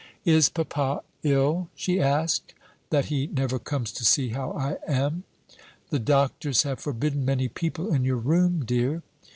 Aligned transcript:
"Is 0.25 0.49
papa 0.49 1.03
ill," 1.21 1.69
she 1.75 2.01
asked, 2.01 2.55
"that 2.89 3.05
he 3.05 3.27
never 3.27 3.59
comes 3.59 3.91
to 3.91 4.03
see 4.03 4.29
how 4.29 4.49
I 4.53 4.77
am?" 4.87 5.25
"The 5.91 5.99
doctors 5.99 6.63
have 6.63 6.79
forbidden 6.79 7.23
many 7.23 7.47
people 7.47 7.93
in 7.93 8.03
your 8.03 8.17
room, 8.17 8.65
dear." 8.65 9.03